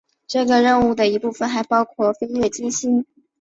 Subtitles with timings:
[0.25, 3.05] 这个任务的一部分还包括飞越金星。